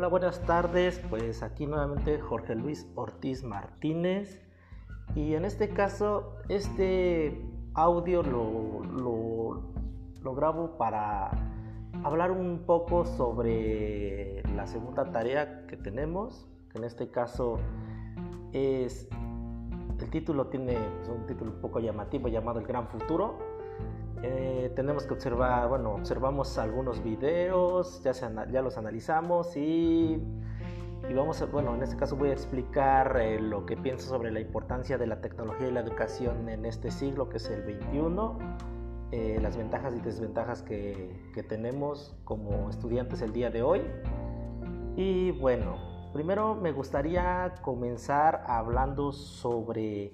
Hola, 0.00 0.08
buenas 0.08 0.40
tardes. 0.46 0.98
Pues 1.10 1.42
aquí 1.42 1.66
nuevamente 1.66 2.18
Jorge 2.18 2.54
Luis 2.54 2.90
Ortiz 2.94 3.44
Martínez. 3.44 4.40
Y 5.14 5.34
en 5.34 5.44
este 5.44 5.68
caso, 5.74 6.36
este 6.48 7.38
audio 7.74 8.22
lo, 8.22 9.62
lo, 10.22 10.34
grabo 10.34 10.78
para 10.78 11.30
hablar 12.02 12.30
un 12.30 12.62
poco 12.64 13.04
sobre 13.04 14.42
la 14.56 14.66
segunda 14.66 15.12
tarea 15.12 15.66
que 15.66 15.76
tenemos, 15.76 16.48
que 16.72 16.78
en 16.78 16.84
este 16.84 17.10
caso 17.10 17.58
es, 18.54 19.06
el 20.00 20.08
título 20.08 20.46
tiene 20.46 20.78
pues, 20.96 21.10
un 21.10 21.26
título 21.26 21.50
un 21.50 21.60
poco 21.60 21.78
llamativo 21.78 22.28
llamado 22.28 22.58
El 22.58 22.66
Gran 22.66 22.88
Futuro. 22.88 23.49
Eh, 24.22 24.72
tenemos 24.76 25.06
que 25.06 25.14
observar, 25.14 25.68
bueno, 25.68 25.94
observamos 25.94 26.58
algunos 26.58 27.02
videos, 27.02 28.02
ya, 28.02 28.12
ya 28.50 28.62
los 28.62 28.76
analizamos 28.76 29.56
y 29.56 30.22
y 31.08 31.14
vamos 31.14 31.42
a, 31.42 31.46
bueno, 31.46 31.74
en 31.74 31.82
este 31.82 31.96
caso 31.96 32.14
voy 32.16 32.28
a 32.28 32.32
explicar 32.32 33.16
eh, 33.20 33.40
lo 33.40 33.66
que 33.66 33.76
pienso 33.76 34.08
sobre 34.08 34.30
la 34.30 34.38
importancia 34.38 34.96
de 34.98 35.06
la 35.06 35.20
tecnología 35.20 35.66
y 35.66 35.72
la 35.72 35.80
educación 35.80 36.48
en 36.48 36.64
este 36.64 36.90
siglo 36.90 37.28
que 37.28 37.38
es 37.38 37.50
el 37.50 37.62
21, 37.62 38.38
eh, 39.10 39.38
las 39.42 39.56
ventajas 39.56 39.94
y 39.96 40.00
desventajas 40.00 40.62
que, 40.62 41.10
que 41.34 41.42
tenemos 41.42 42.16
como 42.24 42.70
estudiantes 42.70 43.22
el 43.22 43.32
día 43.32 43.50
de 43.50 43.62
hoy. 43.62 43.82
Y 44.94 45.32
bueno, 45.32 46.10
primero 46.12 46.54
me 46.54 46.70
gustaría 46.70 47.54
comenzar 47.62 48.44
hablando 48.46 49.10
sobre 49.10 50.12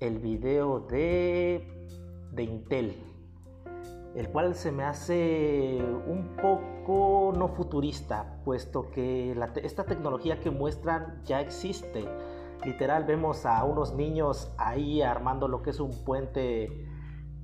el 0.00 0.18
video 0.18 0.80
de, 0.80 1.66
de 2.32 2.42
Intel 2.42 3.15
el 4.16 4.30
cual 4.30 4.54
se 4.54 4.72
me 4.72 4.82
hace 4.82 5.78
un 6.06 6.36
poco 6.40 7.34
no 7.36 7.48
futurista, 7.48 8.40
puesto 8.44 8.90
que 8.90 9.36
esta 9.62 9.84
tecnología 9.84 10.40
que 10.40 10.50
muestran 10.50 11.20
ya 11.24 11.42
existe. 11.42 12.08
Literal 12.64 13.04
vemos 13.04 13.44
a 13.44 13.62
unos 13.64 13.94
niños 13.94 14.50
ahí 14.56 15.02
armando 15.02 15.48
lo 15.48 15.62
que 15.62 15.68
es 15.70 15.80
un 15.80 15.90
puente, 16.02 16.88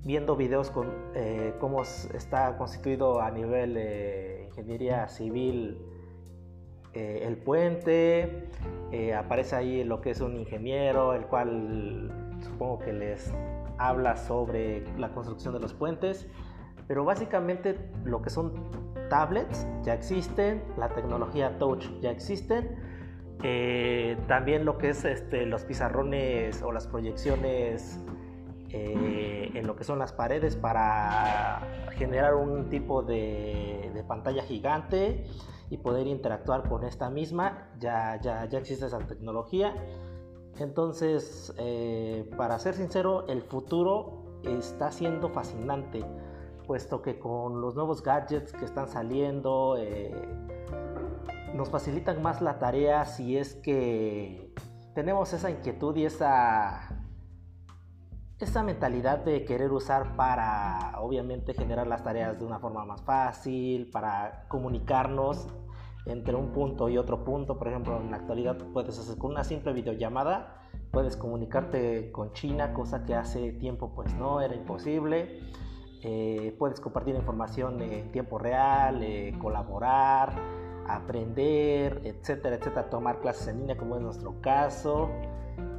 viendo 0.03 0.35
videos 0.35 0.71
con 0.71 0.91
eh, 1.15 1.55
cómo 1.61 1.83
está 1.83 2.57
constituido 2.57 3.21
a 3.21 3.31
nivel 3.31 3.75
de 3.75 4.47
ingeniería 4.49 5.09
civil 5.09 5.79
eh, 6.95 7.21
el 7.25 7.37
puente. 7.37 8.49
Eh, 8.93 9.13
aparece 9.15 9.57
ahí 9.57 9.85
lo 9.85 10.01
que 10.01 10.11
es 10.13 10.23
un 10.23 10.39
ingeniero, 10.39 11.13
el 11.13 11.27
cual 11.27 12.39
supongo 12.41 12.79
que 12.79 12.95
les 12.95 13.31
habla 13.77 14.17
sobre 14.17 14.85
la 14.97 15.13
construcción 15.13 15.53
de 15.53 15.61
los 15.61 15.75
puentes. 15.75 16.27
Pero 16.89 17.05
básicamente 17.05 17.79
lo 18.05 18.23
que 18.23 18.31
son 18.31 18.53
tablets 19.09 19.67
ya 19.83 19.95
existen, 19.95 20.63
la 20.79 20.89
tecnología 20.89 21.59
touch 21.59 21.87
ya 22.01 22.11
existen, 22.11 22.77
eh, 23.43 24.17
también 24.29 24.65
lo 24.65 24.79
que 24.79 24.91
es 24.91 25.05
este, 25.05 25.47
los 25.47 25.65
pizarrones 25.65 26.63
o 26.63 26.71
las 26.71 26.87
proyecciones 26.87 27.99
eh, 28.71 29.51
en 29.55 29.67
lo 29.67 29.75
que 29.75 29.85
son 29.85 29.99
las 29.99 30.13
paredes 30.13 30.57
para 30.57 31.61
generar 31.97 32.37
un 32.37 32.71
tipo 32.71 33.03
de, 33.03 34.03
pantalla 34.07 34.43
gigante 34.43 35.25
y 35.71 35.79
poder 35.79 36.07
interactuar 36.07 36.69
con 36.69 36.85
esta 36.85 37.09
misma, 37.09 37.69
ya, 37.79 38.21
ya, 38.21 38.47
ya 38.47 38.59
existe 38.59 38.87
esa 38.87 38.99
tecnología. 38.99 39.75
Entonces, 40.59 41.55
eh, 41.59 42.29
para 42.37 42.59
ser 42.59 42.75
sincero, 42.75 43.27
el 43.29 43.43
futuro 43.43 44.41
está 44.43 44.91
siendo 44.91 45.29
fascinante 45.31 46.05
puesto 46.67 47.03
que 47.03 47.19
con 47.19 47.61
los 47.61 47.75
nuevos 47.75 48.03
gadgets 48.03 48.53
que 48.53 48.65
están 48.65 48.89
saliendo 48.89 49.77
eh, 49.79 50.13
nos 51.55 51.69
facilitan 51.69 52.23
más 52.23 52.41
la 52.41 52.59
tarea 52.59 53.05
si 53.05 53.37
es 53.37 53.55
que 53.55 54.53
tenemos 54.95 55.33
esa 55.33 55.51
inquietud 55.51 55.97
y 55.97 56.05
esa, 56.05 57.05
esa 58.39 58.63
mentalidad 58.63 59.19
de 59.19 59.45
querer 59.45 59.73
usar 59.73 60.17
para 60.17 60.95
obviamente 61.01 61.55
generar 61.55 61.87
las 61.87 62.03
tareas 62.03 62.39
de 62.39 62.45
una 62.45 62.59
forma 62.59 62.85
más 62.85 63.03
fácil, 63.03 63.91
para 63.91 64.47
comunicarnos 64.49 65.49
entre 66.07 66.35
un 66.35 66.53
punto 66.53 66.89
y 66.89 66.99
otro 66.99 67.25
punto. 67.25 67.59
Por 67.59 67.69
ejemplo, 67.69 68.01
en 68.01 68.11
la 68.11 68.19
actualidad 68.19 68.59
puedes 68.73 68.99
hacer 68.99 69.17
con 69.19 69.31
una 69.31 69.45
simple 69.45 69.73
videollamada, 69.73 70.61
puedes 70.91 71.17
comunicarte 71.17 72.13
con 72.13 72.33
China, 72.33 72.75
cosa 72.75 73.05
que 73.05 73.15
hace 73.15 73.53
tiempo 73.53 73.95
pues 73.95 74.13
no 74.15 74.41
era 74.41 74.55
imposible. 74.55 75.41
Eh, 76.03 76.55
puedes 76.59 76.81
compartir 76.81 77.15
información 77.15 77.81
en 77.81 78.11
tiempo 78.11 78.39
real, 78.39 79.03
eh, 79.03 79.35
colaborar, 79.41 80.33
aprender, 80.89 82.01
etcétera, 82.05 82.57
etcétera, 82.57 82.91
tomar 82.91 83.21
clases 83.21 83.49
en 83.49 83.61
línea 83.61 83.77
como 83.77 83.97
es 83.97 84.03
nuestro 84.03 84.35
caso. 84.41 85.09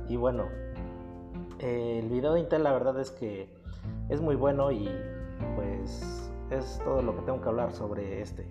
Y 0.07 0.15
bueno, 0.15 0.45
el 1.59 2.09
video 2.09 2.33
de 2.33 2.39
Intel 2.39 2.63
la 2.63 2.71
verdad 2.71 2.99
es 2.99 3.11
que 3.11 3.49
es 4.09 4.21
muy 4.21 4.35
bueno 4.35 4.71
y 4.71 4.89
pues 5.55 6.31
es 6.51 6.79
todo 6.83 7.01
lo 7.01 7.15
que 7.15 7.21
tengo 7.23 7.41
que 7.41 7.49
hablar 7.49 7.73
sobre 7.73 8.21
este. 8.21 8.47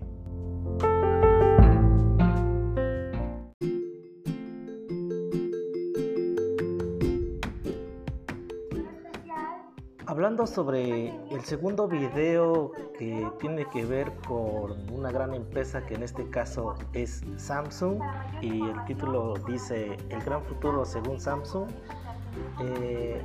Hablando 10.23 10.47
sobre 10.47 11.09
el 11.31 11.43
segundo 11.43 11.89
video 11.89 12.71
que 12.97 13.29
tiene 13.41 13.65
que 13.65 13.83
ver 13.83 14.09
con 14.25 14.89
una 14.89 15.11
gran 15.11 15.33
empresa 15.33 15.85
que 15.85 15.95
en 15.95 16.03
este 16.03 16.29
caso 16.29 16.75
es 16.93 17.23
Samsung 17.35 17.99
y 18.41 18.61
el 18.61 18.85
título 18.85 19.33
dice 19.45 19.97
El 20.07 20.21
gran 20.21 20.41
futuro 20.45 20.85
según 20.85 21.19
Samsung, 21.19 21.67
eh, 22.61 23.21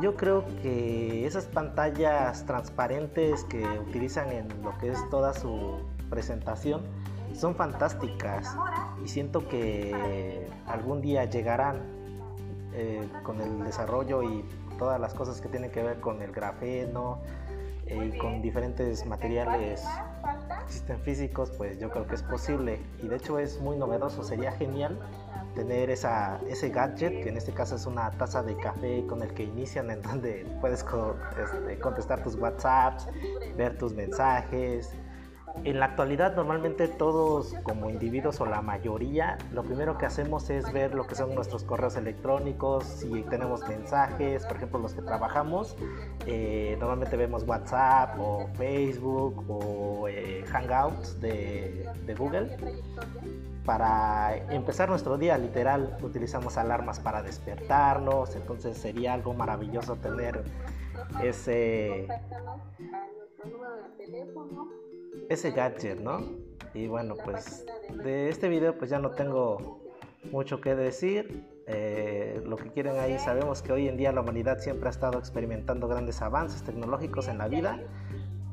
yo 0.00 0.16
creo 0.16 0.44
que 0.60 1.24
esas 1.24 1.44
pantallas 1.44 2.44
transparentes 2.46 3.44
que 3.44 3.62
utilizan 3.62 4.32
en 4.32 4.48
lo 4.64 4.76
que 4.78 4.90
es 4.90 5.08
toda 5.08 5.32
su 5.32 5.82
presentación 6.10 6.80
son 7.32 7.54
fantásticas 7.54 8.56
y 9.04 9.06
siento 9.06 9.46
que 9.46 10.48
algún 10.66 11.00
día 11.00 11.26
llegarán 11.26 11.76
eh, 12.74 13.06
con 13.22 13.40
el 13.40 13.62
desarrollo 13.62 14.24
y 14.24 14.44
todas 14.82 15.00
las 15.00 15.14
cosas 15.14 15.40
que 15.40 15.48
tienen 15.48 15.70
que 15.70 15.80
ver 15.80 16.00
con 16.00 16.20
el 16.22 16.32
grafeno 16.32 17.20
eh, 17.86 18.10
y 18.12 18.18
con 18.18 18.42
diferentes 18.42 19.06
materiales 19.06 19.84
existen 20.64 20.98
físicos, 20.98 21.52
pues 21.52 21.78
yo 21.78 21.88
creo 21.88 22.04
que 22.08 22.16
es 22.16 22.22
posible. 22.24 22.80
Y 23.00 23.06
de 23.06 23.14
hecho 23.14 23.38
es 23.38 23.60
muy 23.60 23.76
novedoso, 23.76 24.24
sería 24.24 24.50
genial 24.50 24.98
tener 25.54 25.88
esa, 25.88 26.40
ese 26.48 26.70
gadget, 26.70 27.22
que 27.22 27.28
en 27.28 27.36
este 27.36 27.52
caso 27.52 27.76
es 27.76 27.86
una 27.86 28.10
taza 28.10 28.42
de 28.42 28.56
café 28.56 29.06
con 29.06 29.22
el 29.22 29.32
que 29.34 29.44
inician, 29.44 29.88
en 29.88 30.02
donde 30.02 30.52
puedes 30.60 30.84
este, 30.84 31.78
contestar 31.78 32.24
tus 32.24 32.34
WhatsApps, 32.34 33.06
ver 33.56 33.78
tus 33.78 33.94
mensajes, 33.94 34.96
en 35.64 35.78
la 35.78 35.86
actualidad 35.86 36.34
normalmente 36.34 36.88
todos 36.88 37.54
como 37.62 37.88
individuos 37.90 38.40
o 38.40 38.46
la 38.46 38.62
mayoría 38.62 39.38
lo 39.52 39.62
primero 39.62 39.96
que 39.98 40.06
hacemos 40.06 40.50
es 40.50 40.72
ver 40.72 40.94
lo 40.94 41.06
que 41.06 41.14
son 41.14 41.34
nuestros 41.34 41.62
correos 41.62 41.96
electrónicos, 41.96 42.84
si 42.84 43.22
tenemos 43.22 43.66
mensajes, 43.68 44.44
por 44.46 44.56
ejemplo 44.56 44.80
los 44.80 44.94
que 44.94 45.02
trabajamos, 45.02 45.76
eh, 46.26 46.76
normalmente 46.80 47.16
vemos 47.16 47.44
WhatsApp 47.44 48.18
o 48.18 48.48
Facebook 48.54 49.44
o 49.48 50.08
eh, 50.08 50.44
Hangouts 50.48 51.20
de, 51.20 51.88
de 52.06 52.14
Google. 52.14 52.56
Para 53.64 54.36
empezar 54.52 54.88
nuestro 54.88 55.16
día 55.18 55.38
literal 55.38 55.96
utilizamos 56.02 56.56
alarmas 56.56 56.98
para 56.98 57.22
despertarnos, 57.22 58.34
entonces 58.34 58.76
sería 58.76 59.14
algo 59.14 59.34
maravilloso 59.34 59.96
tener 59.96 60.42
ese 61.22 62.08
ese 65.28 65.50
gadget, 65.50 66.00
¿no? 66.00 66.20
Y 66.74 66.86
bueno, 66.86 67.14
pues 67.22 67.66
de 68.02 68.28
este 68.28 68.48
video 68.48 68.76
pues 68.76 68.90
ya 68.90 68.98
no 68.98 69.10
tengo 69.10 69.80
mucho 70.30 70.60
que 70.60 70.74
decir. 70.74 71.44
Eh, 71.66 72.42
lo 72.44 72.56
que 72.56 72.70
quieren 72.70 72.98
ahí, 72.98 73.18
sabemos 73.18 73.62
que 73.62 73.72
hoy 73.72 73.88
en 73.88 73.96
día 73.96 74.12
la 74.12 74.20
humanidad 74.20 74.58
siempre 74.58 74.88
ha 74.88 74.90
estado 74.90 75.18
experimentando 75.18 75.86
grandes 75.86 76.20
avances 76.20 76.62
tecnológicos 76.62 77.28
en 77.28 77.38
la 77.38 77.46
vida 77.46 77.78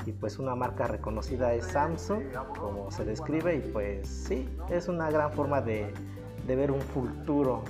y 0.05 0.11
pues 0.11 0.39
una 0.39 0.55
marca 0.55 0.87
reconocida 0.87 1.53
es 1.53 1.65
Samsung, 1.65 2.23
como 2.57 2.89
se 2.91 3.05
describe, 3.05 3.55
y 3.55 3.59
pues 3.59 4.07
sí, 4.07 4.47
es 4.69 4.87
una 4.87 5.11
gran 5.11 5.31
forma 5.33 5.61
de, 5.61 5.91
de 6.47 6.55
ver 6.55 6.71
un 6.71 6.81
futuro. 6.81 7.63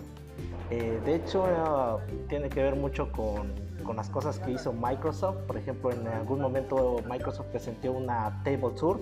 Eh, 0.70 1.00
de 1.04 1.16
hecho, 1.16 2.00
tiene 2.28 2.50
que 2.50 2.62
ver 2.62 2.76
mucho 2.76 3.12
con 3.12 3.69
con 3.90 3.96
las 3.96 4.12
cosas 4.12 4.38
que 4.38 4.52
hizo 4.52 4.72
Microsoft. 4.72 5.38
Por 5.48 5.58
ejemplo, 5.58 5.92
en 5.92 6.08
algún 6.08 6.40
momento 6.40 6.98
Microsoft 7.10 7.48
presentó 7.48 7.92
una 7.92 8.40
Table 8.44 8.78
Surf 8.78 9.02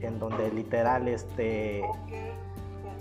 en 0.00 0.18
donde 0.18 0.50
literal 0.52 1.06
este, 1.06 1.82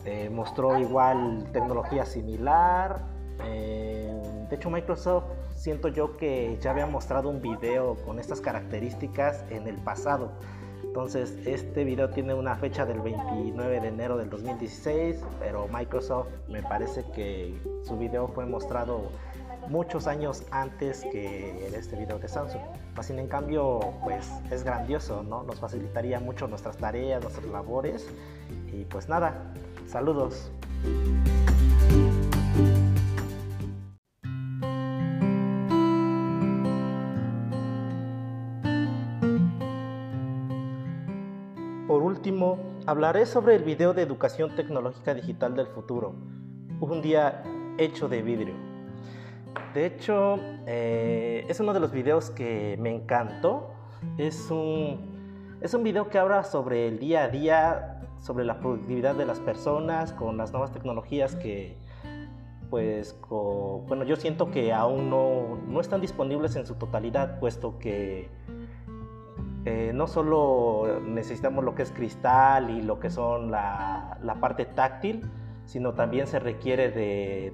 eh, 0.03 0.29
mostró 0.29 0.77
igual 0.77 1.47
tecnología 1.53 2.05
similar. 2.05 3.01
Eh, 3.45 4.13
de 4.49 4.55
hecho, 4.57 4.69
Microsoft 4.69 5.23
siento 5.55 5.87
yo 5.87 6.17
que 6.17 6.57
ya 6.59 6.71
había 6.71 6.85
mostrado 6.85 7.29
un 7.29 7.41
video 7.41 7.95
con 8.05 8.19
estas 8.19 8.41
características 8.41 9.45
en 9.49 9.69
el 9.69 9.77
pasado. 9.77 10.33
Entonces, 10.83 11.33
este 11.45 11.85
video 11.85 12.09
tiene 12.09 12.33
una 12.33 12.57
fecha 12.57 12.85
del 12.85 12.99
29 12.99 13.79
de 13.79 13.87
enero 13.87 14.17
del 14.17 14.29
2016, 14.29 15.23
pero 15.39 15.69
Microsoft 15.69 16.27
me 16.49 16.61
parece 16.61 17.05
que 17.13 17.57
su 17.85 17.97
video 17.97 18.27
fue 18.27 18.45
mostrado 18.45 19.11
muchos 19.69 20.07
años 20.07 20.43
antes 20.51 21.03
que 21.11 21.67
este 21.75 21.95
video 21.95 22.19
de 22.19 22.27
Samsung. 22.27 22.61
Más 22.95 23.05
sin 23.05 23.19
en 23.19 23.27
cambio, 23.27 23.79
pues 24.03 24.31
es 24.51 24.63
grandioso, 24.63 25.23
¿no? 25.23 25.43
Nos 25.43 25.59
facilitaría 25.59 26.19
mucho 26.19 26.47
nuestras 26.47 26.77
tareas, 26.77 27.21
nuestras 27.21 27.45
labores. 27.47 28.07
Y 28.71 28.85
pues 28.85 29.09
nada, 29.09 29.53
saludos. 29.87 30.51
Por 41.87 42.01
último, 42.01 42.57
hablaré 42.85 43.25
sobre 43.25 43.55
el 43.55 43.63
video 43.63 43.93
de 43.93 44.01
educación 44.01 44.55
tecnológica 44.55 45.13
digital 45.13 45.55
del 45.55 45.67
futuro, 45.67 46.15
un 46.79 47.01
día 47.01 47.43
hecho 47.77 48.07
de 48.07 48.21
vidrio. 48.21 48.74
De 49.73 49.85
hecho, 49.85 50.39
eh, 50.65 51.45
es 51.47 51.59
uno 51.59 51.73
de 51.73 51.79
los 51.79 51.91
videos 51.91 52.29
que 52.29 52.77
me 52.79 52.93
encantó. 52.93 53.71
Es 54.17 54.49
un, 54.51 55.57
es 55.61 55.73
un 55.73 55.83
video 55.83 56.09
que 56.09 56.17
habla 56.17 56.43
sobre 56.43 56.87
el 56.87 56.99
día 56.99 57.23
a 57.23 57.27
día, 57.29 58.01
sobre 58.21 58.45
la 58.45 58.59
productividad 58.59 59.15
de 59.15 59.25
las 59.25 59.39
personas 59.39 60.13
con 60.13 60.37
las 60.37 60.51
nuevas 60.51 60.71
tecnologías 60.71 61.35
que, 61.35 61.77
pues, 62.69 63.19
bueno, 63.29 64.03
yo 64.03 64.15
siento 64.15 64.51
que 64.51 64.73
aún 64.73 65.09
no, 65.09 65.57
no 65.67 65.81
están 65.81 66.01
disponibles 66.01 66.55
en 66.55 66.65
su 66.65 66.75
totalidad, 66.75 67.39
puesto 67.39 67.77
que 67.79 68.29
eh, 69.65 69.91
no 69.95 70.05
solo 70.05 71.01
necesitamos 71.03 71.63
lo 71.63 71.73
que 71.73 71.81
es 71.81 71.91
cristal 71.91 72.69
y 72.69 72.83
lo 72.83 72.99
que 72.99 73.09
son 73.09 73.49
la, 73.49 74.19
parte 74.39 74.65
táctil, 74.65 75.23
sino 75.65 75.93
también 75.93 76.27
se 76.27 76.37
requiere 76.37 76.91
de, 76.91 77.51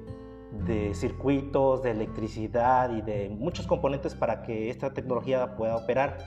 circuitos, 0.94 1.82
de 1.82 1.92
electricidad 1.92 2.92
y 2.92 3.02
de 3.02 3.30
muchos 3.30 3.68
componentes 3.68 4.16
para 4.16 4.44
que 4.44 4.70
esta 4.70 4.94
tecnología 4.94 5.56
pueda 5.56 5.76
operar. 5.76 6.18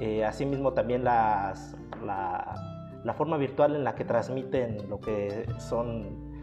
Eh, 0.00 0.24
asimismo 0.24 0.72
también 0.72 1.04
la, 1.04 1.54
forma 3.16 3.36
virtual 3.36 3.76
en 3.76 3.84
la 3.84 3.94
que 3.94 4.04
transmiten 4.04 4.88
lo 4.88 5.00
que 5.00 5.46
son 5.58 6.34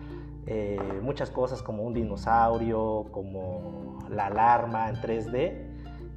eh, 0.47 0.79
muchas 1.01 1.29
cosas 1.29 1.62
como 1.62 1.83
un 1.83 1.94
dinosaurio, 1.94 3.07
como 3.12 4.00
la 4.09 4.27
alarma 4.27 4.89
en 4.89 4.95
3D, 4.95 5.71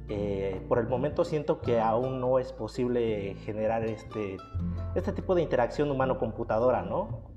eh, 0.07 0.61
por 0.67 0.77
el 0.77 0.87
momento 0.87 1.25
siento 1.25 1.61
que 1.61 1.79
aún 1.79 2.19
no 2.19 2.37
es 2.37 2.53
posible 2.53 3.35
generar 3.43 3.83
este, 3.83 4.37
este 4.93 5.11
tipo 5.11 5.33
de 5.33 5.41
interacción 5.41 5.89
humano-computadora, 5.89 6.83
¿no? 6.83 7.34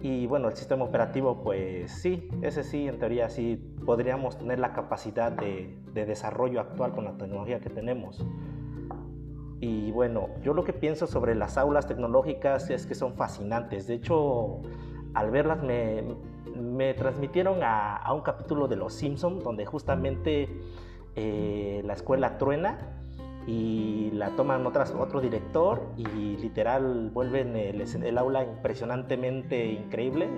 Y 0.00 0.26
bueno, 0.26 0.48
el 0.48 0.56
sistema 0.56 0.84
operativo, 0.84 1.42
pues 1.42 1.90
sí, 1.90 2.28
ese 2.42 2.62
sí, 2.62 2.86
en 2.86 2.98
teoría 2.98 3.28
sí 3.28 3.56
podríamos 3.84 4.38
tener 4.38 4.58
la 4.58 4.72
capacidad 4.72 5.32
de, 5.32 5.76
desarrollo 5.94 6.60
actual 6.60 6.92
con 6.92 7.04
la 7.04 7.16
tecnología 7.16 7.60
que 7.60 7.70
tenemos. 7.70 8.24
Y 9.60 9.90
bueno, 9.92 10.28
yo 10.42 10.52
lo 10.52 10.64
que 10.64 10.74
pienso 10.74 11.06
sobre 11.06 11.34
las 11.34 11.56
aulas 11.56 11.86
tecnológicas 11.86 12.68
es 12.68 12.86
que 12.86 12.94
son 12.94 13.14
fascinantes. 13.14 13.86
De 13.86 13.94
hecho, 13.94 14.60
al 15.14 15.30
verlas 15.30 15.62
me, 15.62 16.04
me 16.54 16.92
transmitieron 16.92 17.62
a, 17.62 17.96
a 17.96 18.12
un 18.12 18.20
capítulo 18.20 18.68
de 18.68 18.76
Los 18.76 18.92
Simpsons 18.92 19.42
donde 19.42 19.64
justamente 19.64 20.50
eh, 21.18 21.80
la 21.86 21.94
escuela 21.94 22.36
truena 22.36 22.95
y 23.46 24.10
la 24.12 24.30
toman 24.30 24.66
otras, 24.66 24.92
otro 24.98 25.20
director 25.20 25.82
y 25.96 26.04
literal 26.04 27.10
vuelven 27.10 27.56
el, 27.56 27.80
el, 27.80 28.18
aula 28.18 28.44
impresionantemente 28.44 29.66
increíble, 29.66 30.28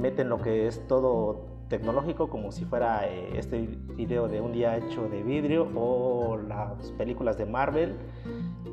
meten 0.00 0.28
lo 0.28 0.40
que 0.40 0.66
es 0.66 0.86
todo 0.88 1.46
tecnológico 1.68 2.28
como 2.28 2.52
si 2.52 2.64
fuera 2.64 3.06
eh, 3.08 3.38
este 3.38 3.68
video 3.96 4.28
de 4.28 4.40
un 4.40 4.52
día 4.52 4.76
hecho 4.76 5.08
de 5.08 5.22
vidrio 5.22 5.68
o 5.74 6.36
las 6.36 6.92
películas 6.92 7.36
de 7.36 7.46
Marvel 7.46 7.96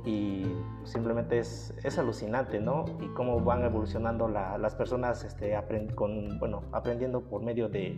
y 0.05 0.45
simplemente 0.83 1.39
es, 1.39 1.73
es 1.83 1.97
alucinante, 1.99 2.59
¿no? 2.59 2.85
Y 3.01 3.07
cómo 3.09 3.39
van 3.39 3.63
evolucionando 3.63 4.27
las 4.27 4.75
personas 4.75 5.23
este, 5.23 5.57
con, 5.95 6.39
bueno, 6.39 6.63
aprendiendo 6.71 7.21
por 7.21 7.41
medio 7.41 7.69
de 7.69 7.97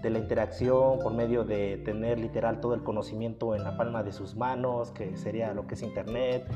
de 0.00 0.10
la 0.10 0.18
interacción 0.18 0.98
por 1.00 1.12
medio 1.12 1.44
de 1.44 1.78
tener 1.84 2.18
literal 2.18 2.60
todo 2.60 2.74
el 2.74 2.82
conocimiento 2.82 3.54
en 3.54 3.64
la 3.64 3.76
palma 3.76 4.02
de 4.02 4.12
sus 4.12 4.36
manos, 4.36 4.90
que 4.90 5.16
sería 5.16 5.52
lo 5.52 5.66
que 5.66 5.74
es 5.74 5.82
Internet, 5.82 6.46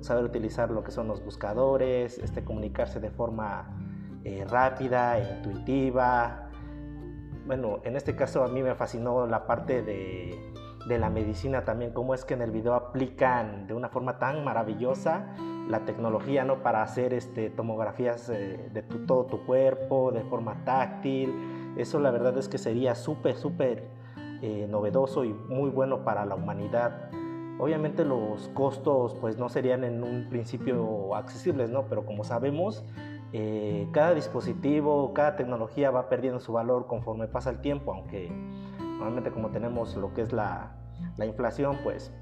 saber 0.00 0.24
utilizar 0.24 0.70
lo 0.70 0.82
que 0.82 0.90
son 0.90 1.06
los 1.06 1.24
buscadores, 1.24 2.18
este, 2.18 2.42
comunicarse 2.42 3.00
de 3.00 3.10
forma 3.10 3.78
eh, 4.24 4.44
rápida 4.48 5.20
intuitiva. 5.20 6.50
Bueno, 7.46 7.80
en 7.84 7.96
este 7.96 8.16
caso 8.16 8.42
a 8.42 8.48
mí 8.48 8.62
me 8.62 8.74
fascinó 8.74 9.26
la 9.26 9.46
parte 9.46 9.82
de, 9.82 10.52
de 10.88 10.98
la 10.98 11.10
medicina 11.10 11.64
también, 11.64 11.92
cómo 11.92 12.14
es 12.14 12.24
que 12.24 12.34
en 12.34 12.42
el 12.42 12.50
video 12.50 12.74
aplican 12.74 13.66
de 13.66 13.74
una 13.74 13.88
forma 13.88 14.18
tan 14.18 14.44
maravillosa 14.44 15.26
la 15.68 15.80
tecnología 15.86 16.44
¿no? 16.44 16.62
para 16.62 16.82
hacer 16.82 17.14
este, 17.14 17.48
tomografías 17.48 18.28
eh, 18.28 18.70
de 18.72 18.82
todo 18.82 19.24
tu 19.24 19.46
cuerpo 19.46 20.12
de 20.12 20.22
forma 20.24 20.62
táctil 20.64 21.32
eso 21.76 21.98
la 21.98 22.10
verdad 22.10 22.36
es 22.38 22.48
que 22.48 22.58
sería 22.58 22.94
súper, 22.94 23.36
súper 23.36 23.84
eh, 24.42 24.66
novedoso 24.70 25.24
y 25.24 25.32
muy 25.32 25.70
bueno 25.70 26.04
para 26.04 26.24
la 26.24 26.34
humanidad. 26.34 27.10
Obviamente 27.58 28.04
los 28.04 28.48
costos 28.48 29.14
pues 29.20 29.38
no 29.38 29.48
serían 29.48 29.84
en 29.84 30.02
un 30.02 30.28
principio 30.28 31.14
accesibles, 31.14 31.70
¿no? 31.70 31.84
Pero 31.88 32.04
como 32.04 32.24
sabemos, 32.24 32.84
eh, 33.32 33.88
cada 33.92 34.14
dispositivo, 34.14 35.12
cada 35.14 35.36
tecnología 35.36 35.90
va 35.90 36.08
perdiendo 36.08 36.40
su 36.40 36.52
valor 36.52 36.86
conforme 36.86 37.26
pasa 37.26 37.50
el 37.50 37.60
tiempo, 37.60 37.92
aunque 37.92 38.30
normalmente 38.94 39.30
como 39.30 39.50
tenemos 39.50 39.96
lo 39.96 40.12
que 40.14 40.22
es 40.22 40.32
la, 40.32 40.74
inflación, 41.18 41.78
pues 41.82 42.12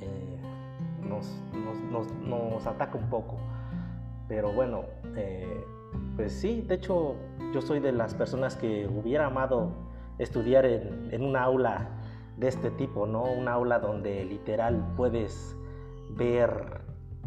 eh, 0.00 0.38
nos, 1.08 2.66
ataca 2.66 2.96
un 2.96 3.08
poco. 3.08 3.36
Pero 4.28 4.52
bueno, 4.52 4.84
pues 6.16 6.32
sí, 6.32 6.62
de 6.62 6.76
hecho 6.76 7.16
yo 7.52 7.60
soy 7.60 7.80
de 7.80 7.92
las 7.92 8.14
personas 8.14 8.56
que 8.56 8.86
hubiera 8.86 9.26
amado 9.26 9.72
estudiar 10.18 10.64
en, 10.64 11.08
en 11.12 11.22
un 11.22 11.36
aula 11.36 11.88
de 12.36 12.48
este 12.48 12.70
tipo, 12.70 13.06
¿no? 13.06 13.24
Un 13.24 13.48
aula 13.48 13.78
donde 13.78 14.24
literal 14.24 14.94
puedes 14.96 15.56
ver, 16.10 16.80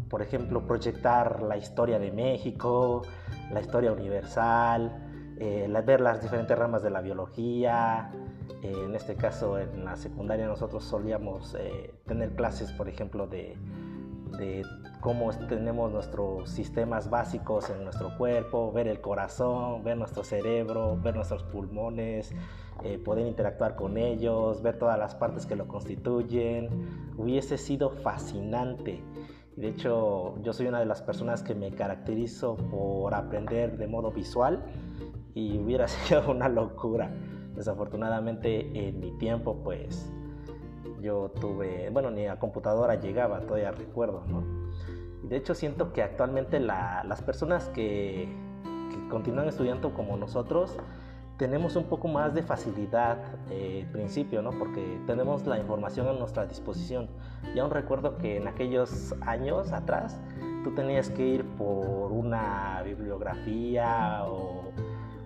por 0.08 0.22
ejemplo, 0.22 0.66
proyectar 0.66 1.42
la 1.42 1.56
historia 1.56 1.98
de 1.98 2.10
México, 2.10 3.02
la 3.52 3.60
historia 3.60 3.92
universal, 3.92 5.05
eh, 5.38 5.82
ver 5.84 6.00
las 6.00 6.22
diferentes 6.22 6.56
ramas 6.58 6.82
de 6.82 6.90
la 6.90 7.00
biología. 7.00 8.10
Eh, 8.62 8.72
en 8.84 8.94
este 8.94 9.16
caso, 9.16 9.58
en 9.58 9.84
la 9.84 9.96
secundaria 9.96 10.46
nosotros 10.46 10.84
solíamos 10.84 11.56
eh, 11.58 11.94
tener 12.06 12.34
clases, 12.34 12.72
por 12.72 12.88
ejemplo, 12.88 13.26
de 13.26 13.56
de 14.36 14.64
cómo 15.00 15.30
tenemos 15.48 15.92
nuestros 15.92 16.50
sistemas 16.50 17.10
básicos 17.10 17.70
en 17.70 17.84
nuestro 17.84 18.16
cuerpo, 18.16 18.72
ver 18.72 18.88
el 18.88 19.00
corazón, 19.00 19.82
ver 19.84 19.96
nuestro 19.96 20.24
cerebro, 20.24 20.98
ver 21.00 21.14
nuestros 21.14 21.42
pulmones, 21.44 22.32
eh, 22.82 22.98
poder 22.98 23.26
interactuar 23.26 23.76
con 23.76 23.96
ellos, 23.96 24.62
ver 24.62 24.78
todas 24.78 24.98
las 24.98 25.14
partes 25.14 25.46
que 25.46 25.56
lo 25.56 25.68
constituyen. 25.68 26.68
Hubiese 27.16 27.56
sido 27.56 27.90
fascinante. 27.90 29.02
De 29.56 29.68
hecho, 29.68 30.36
yo 30.42 30.52
soy 30.52 30.66
una 30.66 30.80
de 30.80 30.86
las 30.86 31.00
personas 31.00 31.42
que 31.42 31.54
me 31.54 31.70
caracterizo 31.70 32.56
por 32.56 33.14
aprender 33.14 33.78
de 33.78 33.86
modo 33.86 34.10
visual 34.10 34.62
y 35.36 35.58
hubiera 35.58 35.86
sido 35.88 36.28
una 36.32 36.48
locura. 36.48 37.12
Desafortunadamente 37.54 38.88
en 38.88 38.98
mi 38.98 39.12
tiempo 39.12 39.62
pues 39.62 40.12
yo 41.00 41.30
tuve, 41.40 41.90
bueno, 41.90 42.10
ni 42.10 42.26
a 42.26 42.40
computadora 42.40 42.96
llegaba, 42.96 43.40
todavía 43.40 43.70
recuerdo, 43.70 44.24
¿no? 44.26 44.42
de 45.28 45.36
hecho 45.36 45.54
siento 45.54 45.92
que 45.92 46.02
actualmente 46.02 46.60
las 46.60 47.22
personas 47.22 47.68
que, 47.70 48.28
continúan 49.10 49.46
estudiando 49.46 49.94
como 49.94 50.16
nosotros, 50.16 50.76
tenemos 51.36 51.76
un 51.76 51.84
poco 51.84 52.08
más 52.08 52.34
de 52.34 52.42
facilidad 52.42 53.18
eh, 53.50 53.86
principio, 53.92 54.42
¿no? 54.42 54.50
Porque 54.50 55.00
tenemos 55.06 55.46
la 55.46 55.58
información 55.58 56.08
a 56.08 56.12
nuestra 56.12 56.46
disposición. 56.46 57.08
Y 57.54 57.58
aún 57.58 57.70
recuerdo 57.70 58.16
que 58.16 58.38
en 58.38 58.48
aquellos 58.48 59.14
años 59.20 59.70
atrás 59.72 60.18
tú 60.64 60.74
tenías 60.74 61.10
que 61.10 61.26
ir 61.26 61.44
por 61.56 62.10
una 62.10 62.82
bibliografía 62.84 64.24
o 64.24 64.72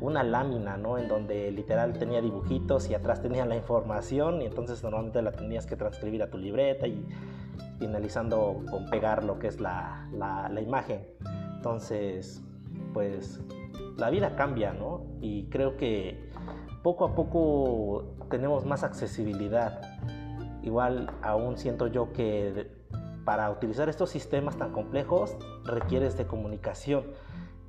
una 0.01 0.23
lámina, 0.23 0.77
¿no? 0.77 0.99
En 0.99 1.09
donde 1.09 1.51
literal 1.51 1.93
tenía 1.99 2.21
dibujitos 2.21 2.89
y 2.89 2.95
atrás 2.95 3.21
tenía 3.21 3.45
la 3.45 3.57
información 3.57 4.41
y 4.43 4.47
entonces 4.47 4.83
normalmente 4.83 5.21
la 5.23 5.33
tenías 5.33 5.67
que 5.67 5.77
transcribir 5.77 6.23
a 6.23 6.31
tu 6.31 6.39
libreta 6.39 6.87
y 6.87 7.07
finalizando 7.79 8.63
con 8.71 8.89
pegar 8.89 9.25
lo 9.25 9.39
que 9.39 9.49
es 9.49 9.61
la, 9.61 10.09
la, 10.13 10.61
imagen. 10.61 11.07
Entonces, 11.57 12.43
pues 12.95 13.41
la 13.97 14.11
vida 14.11 14.37
cambia, 14.37 14.73
¿no? 14.73 15.05
Y 15.21 15.45
creo 15.51 15.77
que 15.77 16.31
poco 16.83 17.05
a 17.05 17.15
poco 17.15 18.15
tenemos 18.31 18.65
más 18.65 18.85
accesibilidad. 18.85 19.81
Igual 20.63 21.11
aún 21.23 21.59
siento 21.59 21.87
yo 21.87 22.13
que 22.13 22.71
para 23.25 23.51
utilizar 23.51 23.89
estos 23.91 24.11
sistemas 24.11 24.57
tan 24.57 24.73
complejos 24.73 25.37
requieres 25.65 26.17
de 26.17 26.27
comunicación 26.27 27.05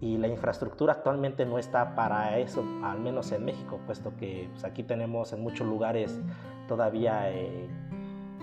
y 0.01 0.17
la 0.17 0.27
infraestructura 0.27 0.93
actualmente 0.93 1.45
no 1.45 1.59
está 1.59 1.93
para 1.95 2.39
eso, 2.39 2.65
al 2.83 2.99
menos 2.99 3.31
en 3.31 3.45
México, 3.45 3.79
puesto 3.85 4.17
que 4.17 4.49
pues, 4.51 4.65
aquí 4.65 4.81
tenemos 4.81 5.31
en 5.31 5.41
muchos 5.41 5.67
lugares 5.67 6.19
todavía 6.67 7.31
eh, 7.31 7.69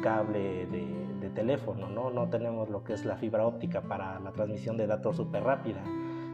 cable 0.01 0.67
de, 0.67 1.09
teléfono, 1.35 1.91
¿no? 1.91 2.11
no 2.11 2.31
tenemos 2.31 2.71
lo 2.71 2.83
que 2.85 2.95
es 2.95 3.05
la 3.05 3.17
fibra 3.17 3.47
óptica 3.47 3.83
para 3.83 4.19
la 4.19 4.33
transmisión 4.33 4.79
de 4.79 4.87
datos 4.87 5.17
súper 5.17 5.45
rápida, 5.45 5.83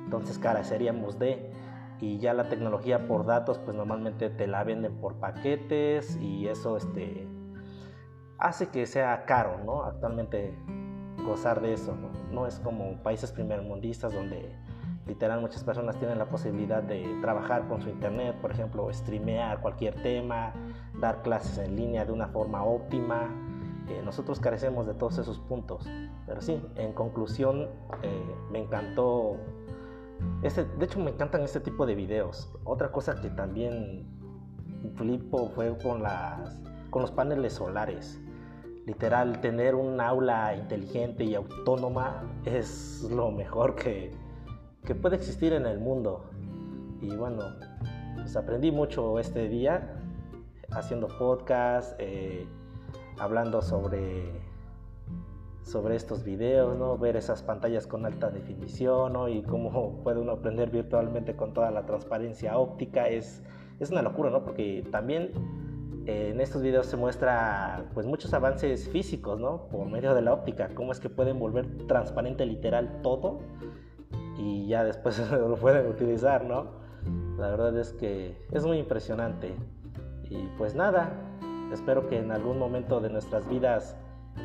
entonces 0.04 0.38
careceríamos 0.38 1.18
de 1.18 1.50
y 2.00 2.18
ya 2.18 2.32
la 2.32 2.48
tecnología 2.48 3.06
por 3.08 3.26
datos 3.26 3.58
pues 3.58 3.76
normalmente 3.76 4.30
te 4.30 4.46
la 4.46 4.62
venden 4.62 4.94
por 5.00 5.16
paquetes 5.16 6.16
y 6.16 6.46
eso 6.46 6.76
este 6.76 7.26
hace 8.38 8.68
que 8.68 8.86
sea 8.86 9.24
caro, 9.24 9.58
¿no? 9.64 9.82
Actualmente 9.82 10.56
gozar 11.26 11.60
de 11.60 11.72
eso, 11.72 11.94
¿no? 11.96 12.10
No 12.30 12.46
es 12.46 12.60
como 12.60 13.02
países 13.02 13.32
primermundistas 13.32 14.14
donde 14.14 14.56
literal 15.06 15.40
muchas 15.40 15.62
personas 15.64 15.98
tienen 15.98 16.18
la 16.18 16.26
posibilidad 16.26 16.82
de 16.82 17.18
trabajar 17.20 17.68
con 17.68 17.82
su 17.82 17.88
internet, 17.88 18.36
por 18.40 18.50
ejemplo, 18.50 18.90
streamear 18.92 19.60
cualquier 19.60 20.02
tema, 20.02 20.52
dar 21.00 21.22
clases 21.22 21.58
en 21.58 21.76
línea 21.76 22.04
de 22.04 22.12
una 22.12 22.28
forma 22.28 22.64
óptima. 22.64 23.28
Eh, 23.88 24.00
nosotros 24.02 24.40
carecemos 24.40 24.86
de 24.86 24.94
todos 24.94 25.18
esos 25.18 25.38
puntos. 25.40 25.86
Pero 26.26 26.40
sí, 26.40 26.62
en 26.76 26.92
conclusión, 26.92 27.68
eh, 28.02 28.34
me 28.50 28.60
encantó. 28.60 29.36
Este, 30.42 30.64
de 30.64 30.84
hecho, 30.86 31.00
me 31.00 31.10
encantan 31.10 31.42
este 31.42 31.60
tipo 31.60 31.84
de 31.84 31.94
videos. 31.94 32.50
Otra 32.64 32.90
cosa 32.90 33.20
que 33.20 33.28
también 33.28 34.06
flipo 34.96 35.50
fue 35.50 35.76
con, 35.78 36.02
las, 36.02 36.58
con 36.88 37.02
los 37.02 37.10
paneles 37.10 37.54
solares. 37.54 38.20
Literal, 38.86 39.40
tener 39.40 39.74
un 39.74 40.00
aula 40.00 40.54
inteligente 40.56 41.24
y 41.24 41.34
autónoma 41.34 42.22
es 42.44 43.02
lo 43.10 43.30
mejor 43.30 43.74
que, 43.74 44.12
que 44.84 44.94
puede 44.94 45.16
existir 45.16 45.52
en 45.52 45.66
el 45.66 45.78
mundo. 45.78 46.24
Y 47.00 47.14
bueno, 47.16 47.40
pues 48.16 48.36
aprendí 48.36 48.70
mucho 48.70 49.18
este 49.18 49.48
día 49.48 49.96
haciendo 50.70 51.08
podcast, 51.08 51.94
eh, 51.98 52.46
hablando 53.18 53.62
sobre, 53.62 54.32
sobre 55.62 55.96
estos 55.96 56.24
videos, 56.24 56.76
¿no? 56.76 56.98
ver 56.98 57.16
esas 57.16 57.42
pantallas 57.42 57.86
con 57.86 58.04
alta 58.06 58.30
definición 58.30 59.12
¿no? 59.12 59.28
y 59.28 59.42
cómo 59.42 60.00
puede 60.04 60.20
uno 60.20 60.32
aprender 60.32 60.70
virtualmente 60.70 61.36
con 61.36 61.54
toda 61.54 61.70
la 61.70 61.86
transparencia 61.86 62.58
óptica. 62.58 63.08
Es, 63.08 63.42
es 63.80 63.90
una 63.90 64.02
locura, 64.02 64.30
¿no? 64.30 64.44
porque 64.44 64.86
también 64.90 65.30
eh, 66.06 66.30
en 66.32 66.40
estos 66.40 66.60
videos 66.60 66.86
se 66.86 66.96
muestra 66.96 67.86
pues 67.94 68.04
muchos 68.06 68.34
avances 68.34 68.88
físicos, 68.90 69.40
¿no? 69.40 69.68
Por 69.68 69.86
medio 69.88 70.14
de 70.14 70.20
la 70.20 70.34
óptica, 70.34 70.68
cómo 70.74 70.92
es 70.92 71.00
que 71.00 71.08
pueden 71.08 71.38
volver 71.38 71.86
transparente 71.86 72.44
literal 72.44 73.00
todo 73.02 73.40
y 74.36 74.66
ya 74.66 74.84
después 74.84 75.18
lo 75.30 75.56
pueden 75.56 75.86
utilizar, 75.86 76.44
¿no? 76.44 76.66
La 77.38 77.48
verdad 77.50 77.76
es 77.78 77.92
que 77.92 78.36
es 78.52 78.64
muy 78.64 78.78
impresionante. 78.78 79.54
Y 80.30 80.48
pues 80.58 80.74
nada, 80.74 81.12
espero 81.72 82.08
que 82.08 82.18
en 82.18 82.32
algún 82.32 82.58
momento 82.58 83.00
de 83.00 83.10
nuestras 83.10 83.48
vidas 83.48 83.96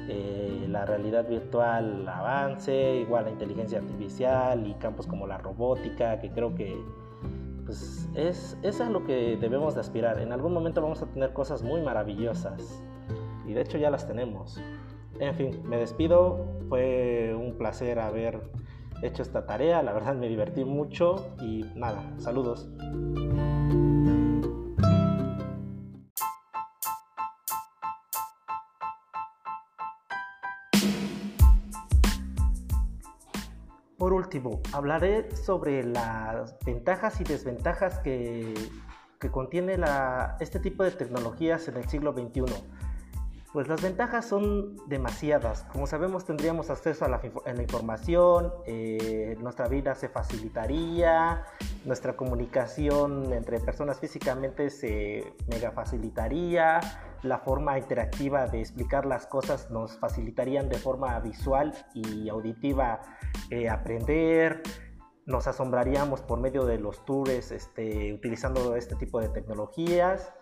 eh, 0.07 0.65
la 0.67 0.85
realidad 0.85 1.27
virtual 1.27 2.07
avance, 2.07 2.97
igual 2.97 3.25
la 3.25 3.31
inteligencia 3.31 3.79
artificial 3.79 4.67
y 4.67 4.73
campos 4.75 5.07
como 5.07 5.25
la 5.27 5.37
robótica, 5.37 6.19
que 6.19 6.31
creo 6.31 6.53
que 6.55 6.77
pues 7.65 8.09
es, 8.15 8.57
es 8.63 8.81
a 8.81 8.89
lo 8.89 9.05
que 9.05 9.37
debemos 9.39 9.75
de 9.75 9.81
aspirar. 9.81 10.19
En 10.19 10.31
algún 10.31 10.53
momento 10.53 10.81
vamos 10.81 11.01
a 11.01 11.05
tener 11.07 11.33
cosas 11.33 11.63
muy 11.63 11.81
maravillosas 11.81 12.83
y 13.47 13.53
de 13.53 13.61
hecho 13.61 13.77
ya 13.77 13.89
las 13.89 14.07
tenemos. 14.07 14.59
En 15.19 15.35
fin, 15.35 15.61
me 15.65 15.77
despido, 15.77 16.45
fue 16.69 17.35
un 17.35 17.57
placer 17.57 17.99
haber 17.99 18.41
hecho 19.01 19.23
esta 19.23 19.45
tarea, 19.45 19.81
la 19.83 19.93
verdad 19.93 20.15
me 20.15 20.27
divertí 20.27 20.65
mucho 20.65 21.35
y 21.41 21.65
nada, 21.75 22.03
saludos. 22.17 22.69
Por 33.97 34.13
último, 34.13 34.61
hablaré 34.71 35.29
sobre 35.35 35.83
las 35.83 36.57
ventajas 36.65 37.19
y 37.19 37.25
desventajas 37.25 37.99
que, 37.99 38.53
que 39.19 39.29
contiene 39.29 39.77
este 40.39 40.59
tipo 40.59 40.83
de 40.83 40.91
tecnologías 40.91 41.67
en 41.67 41.77
el 41.77 41.87
siglo 41.89 42.13
XXI 42.13 42.43
pues 43.51 43.67
las 43.67 43.81
ventajas 43.81 44.25
son 44.25 44.75
demasiadas. 44.87 45.63
Como 45.71 45.87
sabemos, 45.87 46.25
tendríamos 46.25 46.69
acceso 46.69 47.05
a 47.05 47.07
la, 47.07 47.21
información, 47.59 48.53
eh, 48.67 49.35
nuestra 49.39 49.67
vida 49.67 49.95
se 49.95 50.07
facilitaría, 50.07 51.45
nuestra 51.85 52.15
comunicación 52.15 53.33
entre 53.33 53.59
personas 53.59 53.99
físicamente 53.99 54.69
se 54.69 55.33
mega 55.47 55.71
facilitaría, 55.71 56.79
la 57.23 57.39
forma 57.39 57.77
interactiva 57.79 58.47
de 58.47 58.61
explicar 58.61 59.05
las 59.05 59.25
cosas 59.25 59.71
nos 59.71 59.97
facilitarían 59.97 60.69
de 60.69 60.77
forma 60.77 61.19
visual 61.19 61.73
y 61.95 62.29
auditiva 62.29 63.01
eh, 63.49 63.67
aprender. 63.67 64.61
Nos 65.25 65.47
asombraríamos 65.47 66.21
por 66.21 66.39
medio 66.39 66.65
de 66.65 66.77
los 66.77 67.03
tours 67.05 67.51
este, 67.51 68.13
utilizando 68.13 68.75
este 68.75 68.95
tipo 68.95 69.19
de 69.19 69.29
tecnologías 69.29 70.33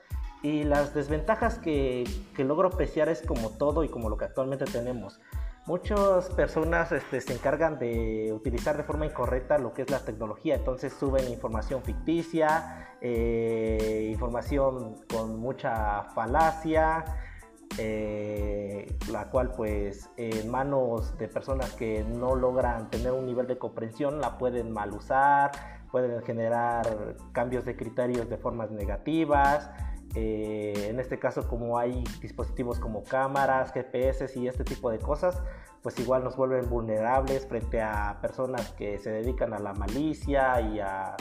y 0.44 0.64
las 0.64 0.94
desventajas 0.94 1.58
que, 1.58 2.04
que, 2.36 2.44
logro 2.44 2.70
apreciar 2.70 3.10
es 3.10 3.22
como 3.22 3.50
todo 3.52 3.84
y 3.84 3.90
como 3.90 4.10
lo 4.10 4.18
que 4.18 4.26
actualmente 4.26 4.66
tenemos. 4.66 5.20
Muchas 5.68 6.30
personas 6.30 6.94
este, 6.94 7.20
se 7.20 7.34
encargan 7.34 7.78
de 7.78 8.32
utilizar 8.34 8.78
de 8.78 8.84
forma 8.84 9.06
incorrecta 9.06 9.58
lo 9.58 9.74
que 9.74 9.82
es 9.82 9.90
la 9.90 10.00
tecnología, 10.00 10.56
entonces 10.56 10.94
suben 10.94 11.28
información 11.28 11.84
ficticia, 11.84 12.96
eh, 13.02 14.08
información 14.10 14.96
con 15.12 15.38
mucha 15.38 16.04
falacia, 16.16 17.04
eh, 17.78 18.98
la 19.12 19.30
cual 19.30 19.52
pues 19.52 20.10
en 20.16 20.50
manos 20.50 21.18
de 21.18 21.28
personas 21.28 21.74
que 21.74 22.02
no 22.06 22.36
logran 22.36 22.90
tener 22.90 23.12
un 23.12 23.26
nivel 23.26 23.46
de 23.48 23.58
comprensión 23.58 24.22
la 24.22 24.38
pueden 24.38 24.72
mal 24.72 24.94
usar, 24.94 25.52
pueden 25.92 26.22
generar 26.24 27.18
cambios 27.34 27.66
de 27.66 27.76
criterios 27.76 28.30
de 28.30 28.38
formas 28.38 28.72
negativas, 28.72 29.70
eh, 30.16 30.88
en 30.90 31.00
este 31.00 31.20
caso, 31.20 31.48
como 31.48 31.78
hay 31.78 32.04
dispositivos 32.22 32.80
como 32.80 33.04
cámaras, 33.04 33.72
GPS 33.72 34.28
y 34.40 34.48
este 34.48 34.64
tipo 34.64 34.90
de 34.90 35.00
cosas, 35.00 35.42
pues 35.82 36.00
igual 36.00 36.24
nos 36.24 36.36
vuelven 36.36 36.70
vulnerables 36.70 37.48
frente 37.48 37.82
a 37.82 38.20
personas 38.22 38.72
que 38.74 39.00
se 39.00 39.12
dedican 39.12 39.54
a 39.54 39.60
la 39.60 39.74
malicia 39.74 40.60
y 40.62 40.80
a, 40.80 41.16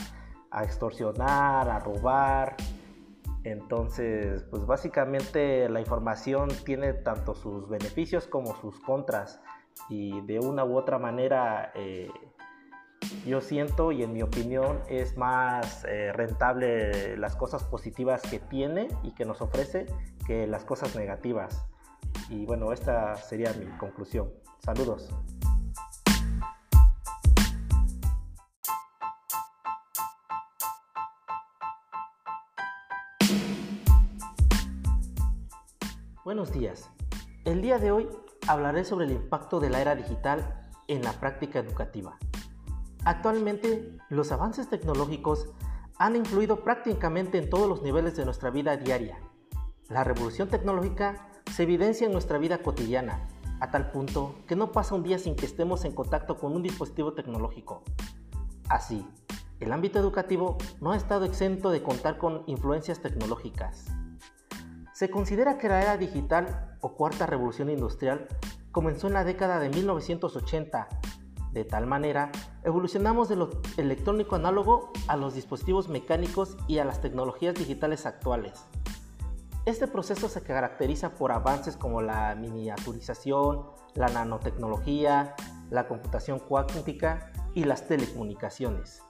extorsionar, 0.62 1.68
a 1.68 1.78
robar. 1.80 2.56
Entonces, 3.44 4.42
pues 4.50 4.66
básicamente 4.66 5.68
la 5.68 5.80
información 5.80 6.48
tiene 6.64 6.94
tanto 6.94 7.34
sus 7.34 7.68
beneficios 7.68 8.26
como 8.26 8.56
sus 8.56 8.80
contras 8.80 9.40
y 9.88 10.20
de 10.22 10.40
una 10.40 10.64
u 10.64 10.76
otra 10.76 10.98
manera 10.98 11.70
eh, 11.74 12.10
yo 13.24 13.40
siento 13.40 13.92
y 13.92 14.02
en 14.02 14.12
mi 14.12 14.22
opinión 14.22 14.80
es 14.88 15.16
más 15.16 15.84
eh, 15.84 16.12
rentable 16.12 17.16
las 17.16 17.36
cosas 17.36 17.64
positivas 17.64 18.22
que 18.22 18.38
tiene 18.38 18.88
y 19.02 19.12
que 19.12 19.24
nos 19.24 19.40
ofrece 19.40 19.86
que 20.26 20.46
las 20.46 20.64
cosas 20.64 20.94
negativas. 20.96 21.66
Y 22.28 22.46
bueno, 22.46 22.72
esta 22.72 23.16
sería 23.16 23.52
mi 23.52 23.66
conclusión. 23.78 24.30
Saludos. 24.58 25.10
Buenos 36.24 36.50
días. 36.52 36.90
El 37.44 37.62
día 37.62 37.78
de 37.78 37.92
hoy 37.92 38.08
hablaré 38.48 38.84
sobre 38.84 39.06
el 39.06 39.12
impacto 39.12 39.60
de 39.60 39.70
la 39.70 39.80
era 39.80 39.94
digital 39.94 40.60
en 40.88 41.02
la 41.02 41.12
práctica 41.12 41.60
educativa. 41.60 42.18
Actualmente, 43.06 43.96
los 44.08 44.32
avances 44.32 44.68
tecnológicos 44.68 45.48
han 45.96 46.16
influido 46.16 46.64
prácticamente 46.64 47.38
en 47.38 47.48
todos 47.48 47.68
los 47.68 47.80
niveles 47.82 48.16
de 48.16 48.24
nuestra 48.24 48.50
vida 48.50 48.76
diaria. 48.76 49.20
La 49.88 50.02
revolución 50.02 50.48
tecnológica 50.48 51.28
se 51.52 51.62
evidencia 51.62 52.08
en 52.08 52.12
nuestra 52.12 52.38
vida 52.38 52.58
cotidiana, 52.64 53.28
a 53.60 53.70
tal 53.70 53.92
punto 53.92 54.34
que 54.48 54.56
no 54.56 54.72
pasa 54.72 54.96
un 54.96 55.04
día 55.04 55.20
sin 55.20 55.36
que 55.36 55.46
estemos 55.46 55.84
en 55.84 55.92
contacto 55.92 56.36
con 56.36 56.52
un 56.52 56.64
dispositivo 56.64 57.12
tecnológico. 57.12 57.84
Así, 58.68 59.06
el 59.60 59.70
ámbito 59.70 60.00
educativo 60.00 60.58
no 60.80 60.90
ha 60.90 60.96
estado 60.96 61.26
exento 61.26 61.70
de 61.70 61.84
contar 61.84 62.18
con 62.18 62.42
influencias 62.48 62.98
tecnológicas. 62.98 63.84
Se 64.92 65.10
considera 65.10 65.58
que 65.58 65.68
la 65.68 65.80
era 65.80 65.96
digital 65.96 66.76
o 66.80 66.96
cuarta 66.96 67.26
revolución 67.26 67.70
industrial 67.70 68.26
comenzó 68.72 69.06
en 69.06 69.12
la 69.12 69.22
década 69.22 69.60
de 69.60 69.68
1980 69.68 70.88
de 71.56 71.64
tal 71.64 71.86
manera, 71.86 72.30
evolucionamos 72.64 73.30
de 73.30 73.36
lo 73.36 73.48
electrónico 73.78 74.36
análogo 74.36 74.92
a 75.08 75.16
los 75.16 75.34
dispositivos 75.34 75.88
mecánicos 75.88 76.58
y 76.68 76.80
a 76.80 76.84
las 76.84 77.00
tecnologías 77.00 77.54
digitales 77.54 78.04
actuales. 78.04 78.66
Este 79.64 79.88
proceso 79.88 80.28
se 80.28 80.42
caracteriza 80.42 81.14
por 81.14 81.32
avances 81.32 81.78
como 81.78 82.02
la 82.02 82.34
miniaturización, 82.34 83.70
la 83.94 84.08
nanotecnología, 84.08 85.34
la 85.70 85.88
computación 85.88 86.40
cuántica 86.40 87.32
y 87.54 87.64
las 87.64 87.88
telecomunicaciones. 87.88 89.02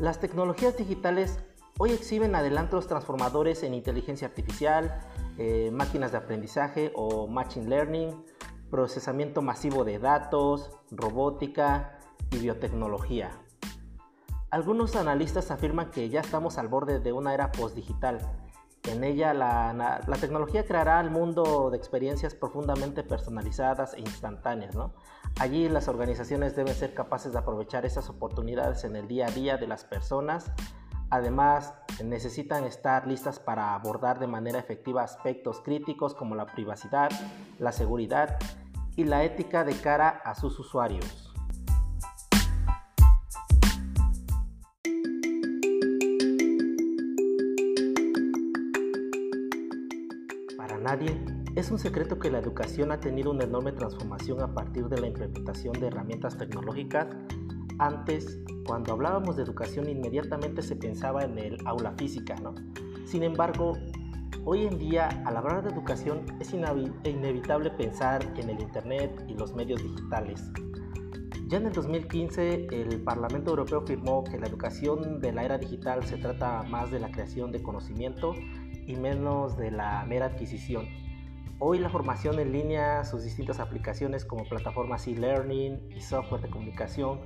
Las 0.00 0.18
tecnologías 0.18 0.76
digitales 0.76 1.38
hoy 1.78 1.92
exhiben 1.92 2.34
adelantos 2.34 2.88
transformadores 2.88 3.62
en 3.62 3.74
inteligencia 3.74 4.26
artificial, 4.26 5.00
eh, 5.38 5.70
máquinas 5.72 6.10
de 6.10 6.18
aprendizaje 6.18 6.90
o 6.96 7.28
machine 7.28 7.68
learning, 7.68 8.24
procesamiento 8.74 9.40
masivo 9.40 9.84
de 9.84 10.00
datos, 10.00 10.72
robótica 10.90 11.96
y 12.32 12.38
biotecnología. 12.38 13.30
Algunos 14.50 14.96
analistas 14.96 15.52
afirman 15.52 15.92
que 15.92 16.08
ya 16.08 16.22
estamos 16.22 16.58
al 16.58 16.66
borde 16.66 16.98
de 16.98 17.12
una 17.12 17.34
era 17.34 17.52
postdigital. 17.52 18.18
En 18.90 19.04
ella 19.04 19.32
la, 19.32 20.16
tecnología 20.20 20.64
creará 20.64 21.00
el 21.00 21.08
mundo 21.08 21.70
de 21.70 21.76
experiencias 21.76 22.34
profundamente 22.34 23.04
personalizadas 23.04 23.94
e 23.94 24.00
instantáneas. 24.00 24.76
Allí 25.38 25.68
las 25.68 25.86
organizaciones 25.86 26.56
deben 26.56 26.74
ser 26.74 26.94
capaces 26.94 27.32
de 27.32 27.38
aprovechar 27.38 27.86
esas 27.86 28.10
oportunidades 28.10 28.82
en 28.82 28.96
el 28.96 29.06
día 29.06 29.26
a 29.26 29.30
día 29.30 29.56
de 29.56 29.68
las 29.68 29.84
personas. 29.84 30.50
Además, 31.10 31.74
necesitan 32.02 32.64
estar 32.64 33.06
listas 33.06 33.38
para 33.38 33.72
abordar 33.76 34.18
de 34.18 34.26
manera 34.26 34.58
efectiva 34.58 35.04
aspectos 35.04 35.60
críticos 35.60 36.12
como 36.16 36.34
la 36.34 36.46
privacidad, 36.46 37.10
la 37.60 37.70
seguridad 37.70 38.36
y 38.96 39.04
la 39.04 39.24
ética 39.24 39.64
de 39.64 39.74
cara 39.74 40.08
a 40.08 40.34
sus 40.34 40.58
usuarios. 40.58 41.34
nadie, 50.84 51.18
es 51.56 51.70
un 51.70 51.78
secreto 51.78 52.18
que 52.18 52.30
la 52.30 52.38
educación 52.38 52.92
ha 52.92 53.00
tenido 53.00 53.30
una 53.30 53.44
enorme 53.44 53.72
transformación 53.72 54.40
a 54.42 54.54
partir 54.54 54.88
de 54.88 55.00
la 55.00 55.06
implementación 55.08 55.72
de 55.72 55.86
herramientas 55.86 56.36
tecnológicas. 56.36 57.08
Antes, 57.78 58.38
cuando 58.66 58.92
hablábamos 58.92 59.36
de 59.36 59.42
educación, 59.42 59.88
inmediatamente 59.88 60.62
se 60.62 60.76
pensaba 60.76 61.24
en 61.24 61.38
el 61.38 61.58
aula 61.66 61.92
física, 61.96 62.36
¿no? 62.36 62.54
Sin 63.06 63.22
embargo, 63.22 63.72
hoy 64.44 64.66
en 64.66 64.78
día, 64.78 65.08
al 65.24 65.36
hablar 65.36 65.62
de 65.62 65.70
educación, 65.70 66.24
es 66.40 66.52
inevitable 66.52 67.70
pensar 67.70 68.22
en 68.36 68.50
el 68.50 68.60
Internet 68.60 69.24
y 69.28 69.34
los 69.34 69.54
medios 69.54 69.82
digitales. 69.82 70.50
Ya 71.48 71.58
en 71.58 71.66
el 71.66 71.72
2015, 71.72 72.66
el 72.70 73.02
Parlamento 73.02 73.50
Europeo 73.50 73.80
afirmó 73.80 74.24
que 74.24 74.38
la 74.38 74.46
educación 74.46 75.20
de 75.20 75.32
la 75.32 75.44
era 75.44 75.58
digital 75.58 76.04
se 76.04 76.16
trata 76.16 76.62
más 76.64 76.90
de 76.90 77.00
la 77.00 77.10
creación 77.10 77.52
de 77.52 77.62
conocimiento 77.62 78.34
y 78.86 78.96
menos 78.96 79.56
de 79.56 79.70
la 79.70 80.04
mera 80.04 80.26
adquisición. 80.26 80.86
Hoy 81.58 81.78
la 81.78 81.88
formación 81.88 82.38
en 82.38 82.52
línea, 82.52 83.04
sus 83.04 83.24
distintas 83.24 83.60
aplicaciones 83.60 84.24
como 84.24 84.44
plataformas 84.44 85.06
e-learning 85.06 85.80
y 85.94 86.00
software 86.00 86.42
de 86.42 86.50
comunicación 86.50 87.20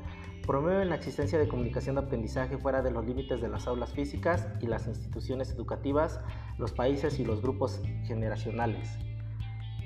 promueven 0.49 0.89
la 0.89 0.95
existencia 0.95 1.39
de 1.39 1.47
comunicación 1.47 1.97
de 1.97 2.01
aprendizaje 2.01 2.57
fuera 2.57 2.81
de 2.81 2.91
los 2.91 3.05
límites 3.05 3.43
de 3.43 3.51
las 3.51 3.67
aulas 3.67 3.93
físicas 3.93 4.49
y 4.63 4.67
las 4.67 4.87
instituciones 4.87 5.51
educativas, 5.51 6.21
los 6.57 6.73
países 6.73 7.21
y 7.21 7.25
los 7.27 7.43
grupos 7.43 7.83
generacionales. 8.05 8.89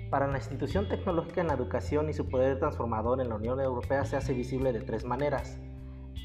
Para 0.08 0.28
la 0.28 0.38
institución 0.38 0.88
tecnológica 0.88 1.40
en 1.40 1.48
la 1.48 1.54
educación 1.54 2.08
y 2.08 2.12
su 2.12 2.28
poder 2.28 2.60
transformador 2.60 3.20
en 3.20 3.30
la 3.30 3.34
Unión 3.34 3.60
Europea 3.60 4.04
se 4.04 4.14
hace 4.14 4.34
visible 4.34 4.72
de 4.72 4.82
tres 4.82 5.04
maneras. 5.04 5.58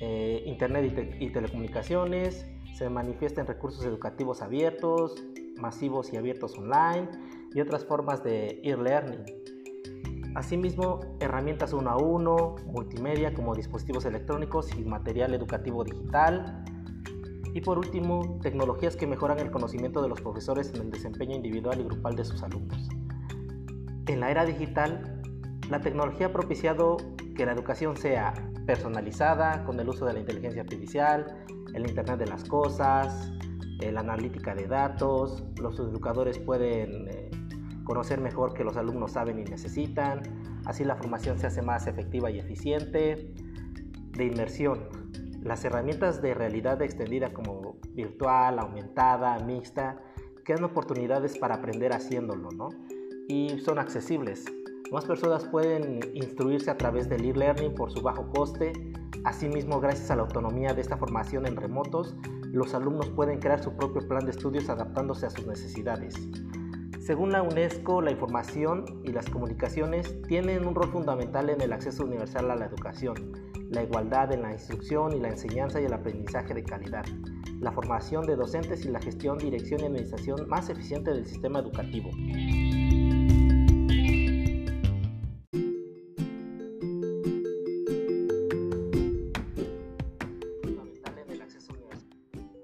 Eh, 0.01 0.44
Internet 0.46 1.15
y 1.20 1.32
telecomunicaciones, 1.32 2.46
se 2.75 2.91
manifiesta 2.91 3.41
en 3.41 3.48
recursos 3.48 3.84
educativos 3.86 4.44
abiertos, 4.44 5.15
masivos 5.56 6.13
y 6.13 6.17
abiertos 6.17 6.56
online 6.60 7.10
y 7.56 7.60
otras 7.60 7.86
formas 7.86 8.24
de 8.24 8.62
e-learning. 8.63 9.25
Asimismo, 10.38 11.00
herramientas 11.20 11.74
uno 11.74 11.89
a 11.89 11.98
uno, 11.98 12.58
multimedia 12.67 13.34
como 13.34 13.56
dispositivos 13.56 14.06
electrónicos 14.06 14.70
y 14.77 14.86
material 14.86 15.34
educativo 15.34 15.84
digital. 15.84 16.63
Y 17.56 17.62
por 17.62 17.80
último, 17.80 18.38
tecnologías 18.43 18.95
que 18.95 19.08
mejoran 19.08 19.39
el 19.39 19.50
conocimiento 19.50 20.00
de 20.00 20.10
los 20.10 20.21
profesores 20.21 20.71
en 20.76 20.82
el 20.82 20.91
desempeño 20.91 21.36
individual 21.36 21.82
y 21.82 21.86
grupal 21.86 22.15
de 22.15 22.23
sus 22.23 22.43
alumnos. 22.43 22.88
En 24.06 24.19
la 24.19 24.30
era 24.30 24.45
digital, 24.45 25.23
la 25.71 25.82
tecnología 25.82 26.28
ha 26.28 26.32
propiciado 26.34 26.97
que 27.36 27.43
la 27.43 27.54
educación 27.54 27.97
sea 27.97 28.32
personalizada 28.67 29.65
con 29.65 29.80
el 29.80 29.89
uso 29.89 30.06
de 30.06 30.13
la 30.13 30.19
inteligencia 30.19 30.62
artificial, 30.62 31.45
el 31.73 31.89
Internet 31.89 32.19
de 32.19 32.28
las 32.28 32.43
Cosas, 32.43 33.32
la 33.80 34.02
analítica 34.02 34.54
de 34.54 34.67
datos, 34.67 35.43
los 35.60 35.80
educadores 35.80 36.38
pueden 36.38 37.08
eh, 37.10 37.32
conocer 37.88 38.19
mejor 38.19 38.54
que 38.54 38.65
los 38.65 38.76
alumnos 38.76 39.13
saben 39.13 39.39
y 39.39 39.45
necesitan, 39.45 40.21
así 40.65 40.84
la 40.84 40.97
formación 40.97 41.39
se 41.39 41.47
hace 41.47 41.62
más 41.62 41.88
efectiva 41.88 42.30
y 42.30 42.38
eficiente, 42.38 43.34
de 44.12 44.26
inmersión. 44.26 44.89
Las 45.41 45.63
herramientas 45.63 46.21
de 46.21 46.34
realidad 46.34 46.82
extendida 46.82 47.32
como 47.32 47.78
virtual, 47.93 48.60
aumentada, 48.60 49.39
mixta, 49.39 49.97
crean 50.43 50.65
oportunidades 50.65 51.38
para 51.38 51.56
aprender 51.56 51.93
haciéndolo, 51.93 52.50
¿no? 52.52 52.67
Y 53.30 53.58
son 53.60 53.80
accesibles. 53.80 54.43
Más 54.91 55.06
personas 55.06 55.45
pueden 55.45 56.02
instruirse 56.13 56.69
a 56.69 56.78
través 56.78 57.08
del 57.08 57.23
e-learning 57.23 57.73
por 57.73 57.89
su 57.89 58.02
bajo 58.02 58.30
coste. 58.32 58.73
Asimismo, 59.23 59.80
gracias 59.80 60.12
a 60.12 60.17
la 60.17 60.23
autonomía 60.23 60.73
de 60.73 60.82
esta 60.82 60.97
formación 60.97 61.45
en 61.45 61.56
remotos, 61.56 62.17
los 62.52 62.73
alumnos 62.73 63.10
pueden 63.12 63.39
crear 63.39 63.63
su 63.63 63.76
propio 63.78 64.06
plan 64.08 64.26
de 64.26 64.32
estudios 64.32 64.69
adaptándose 64.69 65.26
a 65.26 65.30
sus 65.30 65.47
necesidades. 65.47 66.15
Según 67.08 67.32
la 67.32 67.41
UNESCO, 67.41 68.02
la 68.02 68.12
información 68.12 68.84
y 69.06 69.13
las 69.13 69.30
comunicaciones 69.30 70.22
tienen 70.24 70.67
un 70.67 70.76
rol 70.76 70.91
fundamental 70.91 71.50
en 71.50 71.62
el 71.62 71.72
acceso 71.72 72.04
universal 72.04 72.52
a 72.52 72.56
la 72.58 72.65
educación, 72.65 73.15
la 73.70 73.82
igualdad 73.82 74.34
en 74.34 74.41
la 74.41 74.52
instrucción 74.52 75.13
y 75.13 75.22
la 75.22 75.30
enseñanza 75.30 75.80
y 75.80 75.86
el 75.86 75.93
aprendizaje 75.93 76.54
de 76.54 76.65
calidad, 76.65 77.06
la 77.62 77.72
formación 77.72 78.26
de 78.26 78.36
docentes 78.36 78.84
y 78.84 78.89
la 78.89 79.00
gestión, 79.00 79.38
dirección 79.38 79.80
y 79.80 79.86
administración 79.86 80.50
más 80.50 80.70
eficiente 80.70 81.12
del 81.12 81.26
sistema 81.26 81.60
educativo. 81.60 82.10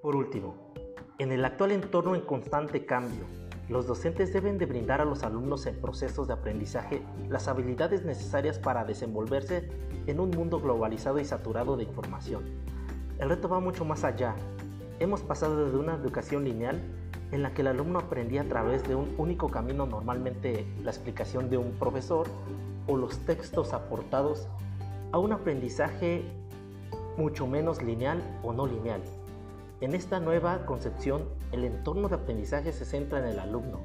Por 0.02 0.18
último, 0.18 0.74
en 1.18 1.32
el 1.32 1.46
actual 1.46 1.72
entorno 1.72 2.14
en 2.14 2.26
constante 2.26 2.86
cambio, 2.86 3.26
los 3.70 3.88
docentes 3.88 4.34
deben 4.34 4.58
de 4.58 4.66
brindar 4.66 5.00
a 5.00 5.06
los 5.06 5.24
alumnos 5.24 5.66
en 5.66 5.80
procesos 5.80 6.28
de 6.28 6.34
aprendizaje 6.34 7.02
las 7.30 7.48
habilidades 7.48 8.04
necesarias 8.04 8.60
para 8.60 8.84
desenvolverse 8.84 9.70
en 10.06 10.20
un 10.20 10.32
mundo 10.32 10.60
globalizado 10.60 11.20
y 11.20 11.26
saturado 11.26 11.78
de 11.78 11.84
información. 11.84 12.44
El 13.20 13.30
reto 13.30 13.48
va 13.48 13.62
mucho 13.62 13.86
más 13.86 14.04
allá. 14.04 14.36
Hemos 15.00 15.22
pasado 15.22 15.70
de 15.70 15.78
una 15.78 15.96
educación 15.96 16.44
lineal 16.44 16.82
en 17.32 17.42
la 17.42 17.54
que 17.54 17.62
el 17.62 17.68
alumno 17.68 18.00
aprendía 18.00 18.42
a 18.42 18.46
través 18.46 18.84
de 18.84 18.96
un 18.96 19.14
único 19.18 19.50
camino, 19.50 19.86
normalmente 19.86 20.68
la 20.84 20.92
explicación 20.92 21.50
de 21.50 21.58
un 21.58 21.72
profesor 21.72 22.28
o 22.86 22.98
los 22.98 23.18
textos 23.20 23.74
aportados, 23.74 24.48
a 25.14 25.20
un 25.20 25.32
aprendizaje 25.32 26.26
mucho 27.18 27.48
menos 27.48 27.82
lineal 27.82 28.22
o 28.44 28.52
no 28.52 28.68
lineal 28.68 29.02
en 29.84 29.96
esta 29.96 30.22
nueva 30.22 30.66
concepción, 30.66 31.26
el 31.52 31.66
entorno 31.66 32.08
de 32.08 32.16
aprendizaje 32.16 32.72
se 32.72 32.86
centra 32.86 33.20
en 33.20 33.26
el 33.26 33.40
alumno, 33.40 33.82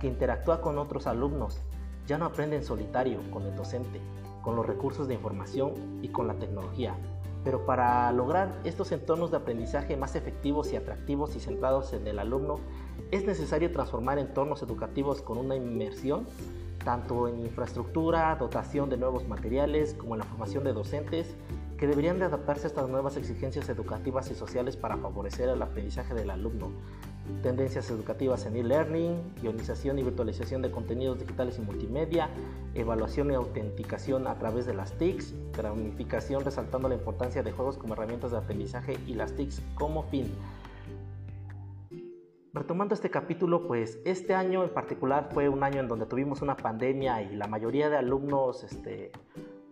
que 0.00 0.08
interactúa 0.08 0.60
con 0.60 0.76
otros 0.76 1.06
alumnos, 1.06 1.60
ya 2.08 2.18
no 2.18 2.24
aprende 2.24 2.56
en 2.56 2.64
solitario 2.64 3.20
con 3.30 3.44
el 3.44 3.54
docente, 3.54 4.00
con 4.42 4.56
los 4.56 4.66
recursos 4.66 5.06
de 5.06 5.14
información 5.14 6.00
y 6.02 6.08
con 6.08 6.26
la 6.26 6.34
tecnología. 6.34 6.96
Pero 7.44 7.64
para 7.64 8.10
lograr 8.10 8.58
estos 8.64 8.90
entornos 8.90 9.30
de 9.30 9.36
aprendizaje 9.36 9.96
más 9.96 10.16
efectivos 10.16 10.72
y 10.72 10.76
atractivos 10.76 11.36
y 11.36 11.40
centrados 11.40 11.92
en 11.92 12.08
el 12.08 12.18
alumno, 12.18 12.58
es 13.12 13.24
necesario 13.24 13.70
transformar 13.70 14.18
entornos 14.18 14.62
educativos 14.62 15.22
con 15.22 15.38
una 15.38 15.54
inmersión 15.54 16.26
tanto 16.84 17.26
en 17.26 17.40
infraestructura, 17.40 18.36
dotación 18.36 18.88
de 18.88 18.96
nuevos 18.96 19.26
materiales, 19.26 19.94
como 19.94 20.14
en 20.14 20.20
la 20.20 20.24
formación 20.24 20.62
de 20.62 20.72
docentes 20.72 21.34
que 21.78 21.86
deberían 21.86 22.18
de 22.18 22.24
adaptarse 22.24 22.66
a 22.66 22.68
estas 22.68 22.88
nuevas 22.88 23.16
exigencias 23.16 23.68
educativas 23.68 24.30
y 24.30 24.34
sociales 24.34 24.76
para 24.76 24.96
favorecer 24.96 25.48
el 25.48 25.60
aprendizaje 25.60 26.14
del 26.14 26.30
alumno. 26.30 26.70
Tendencias 27.42 27.90
educativas 27.90 28.46
en 28.46 28.56
e-learning, 28.56 29.34
ionización 29.42 29.98
y 29.98 30.02
virtualización 30.02 30.62
de 30.62 30.70
contenidos 30.70 31.18
digitales 31.18 31.58
y 31.58 31.62
multimedia, 31.62 32.30
evaluación 32.74 33.30
y 33.30 33.34
autenticación 33.34 34.26
a 34.26 34.38
través 34.38 34.64
de 34.64 34.74
las 34.74 34.92
TICs, 34.92 35.34
gamificación 35.56 36.44
resaltando 36.44 36.88
la 36.88 36.94
importancia 36.94 37.42
de 37.42 37.52
juegos 37.52 37.76
como 37.76 37.94
herramientas 37.94 38.30
de 38.30 38.38
aprendizaje 38.38 38.96
y 39.06 39.14
las 39.14 39.32
TICs 39.32 39.60
como 39.74 40.04
fin. 40.04 40.32
Retomando 42.54 42.94
este 42.94 43.10
capítulo, 43.10 43.66
pues 43.66 43.98
este 44.06 44.34
año 44.34 44.64
en 44.64 44.70
particular 44.70 45.28
fue 45.30 45.50
un 45.50 45.62
año 45.62 45.80
en 45.80 45.88
donde 45.88 46.06
tuvimos 46.06 46.40
una 46.40 46.56
pandemia 46.56 47.20
y 47.20 47.36
la 47.36 47.48
mayoría 47.48 47.90
de 47.90 47.98
alumnos 47.98 48.64
este, 48.64 49.12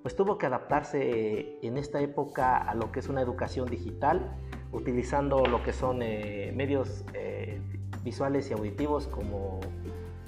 pues 0.04 0.14
tuvo 0.16 0.36
que 0.36 0.44
adaptarse 0.44 1.56
en 1.62 1.78
esta 1.78 1.98
época 1.98 2.58
a 2.58 2.74
lo 2.74 2.92
que 2.92 3.00
es 3.00 3.08
una 3.08 3.22
educación 3.22 3.70
digital, 3.70 4.36
utilizando 4.70 5.46
lo 5.46 5.62
que 5.62 5.72
son 5.72 6.02
eh, 6.02 6.52
medios 6.54 7.06
eh, 7.14 7.58
visuales 8.02 8.50
y 8.50 8.52
auditivos 8.52 9.06
como 9.06 9.60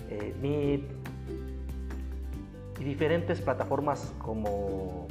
eh, 0.08 0.34
Meet 0.40 0.80
y 2.80 2.84
diferentes 2.84 3.42
plataformas 3.42 4.14
como 4.22 5.08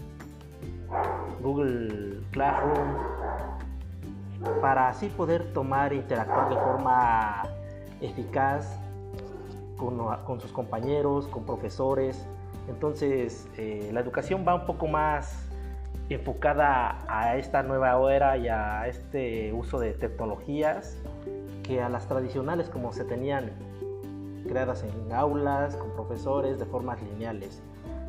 Google 1.43 2.21
Classroom 2.31 2.95
para 4.61 4.89
así 4.89 5.09
poder 5.09 5.53
tomar 5.53 5.93
e 5.93 5.97
interactuar 5.97 6.49
de 6.49 6.55
forma 6.55 7.43
eficaz 8.01 8.79
con, 9.77 10.41
sus 10.41 10.51
compañeros, 10.51 11.27
con 11.27 11.45
profesores. 11.45 12.27
Entonces, 12.67 13.47
eh, 13.57 13.89
la 13.93 13.99
educación 13.99 14.45
va 14.47 14.55
un 14.55 14.65
poco 14.65 14.87
más 14.87 15.47
enfocada 16.09 17.03
a 17.07 17.37
esta 17.37 17.63
nueva 17.63 18.13
era 18.13 18.37
y 18.37 18.47
a 18.47 18.87
este 18.87 19.51
uso 19.53 19.79
de 19.79 19.93
tecnologías 19.93 20.97
que 21.63 21.81
a 21.81 21.89
las 21.89 22.07
tradicionales 22.07 22.69
como 22.69 22.93
se 22.93 23.05
tenían 23.05 23.51
creadas 24.47 24.83
en 24.83 25.11
aulas, 25.11 25.75
con 25.75 25.91
profesores, 25.91 26.59
de 26.59 26.65
formas 26.65 27.01
lineales. 27.01 27.61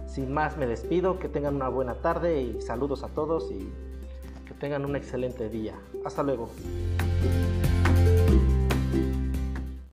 Sin 0.06 0.32
más, 0.32 0.56
me 0.56 0.66
despido, 0.66 1.18
que 1.18 1.28
tengan 1.28 1.56
una 1.56 1.68
buena 1.68 1.94
tarde 1.94 2.42
y 2.42 2.60
saludos 2.60 3.02
a 3.02 3.08
todos 3.08 3.50
y 3.50 3.72
que 4.46 4.54
tengan 4.54 4.84
un 4.84 4.94
excelente 4.96 5.48
día. 5.48 5.74
Hasta 6.04 6.22
luego. 6.22 6.48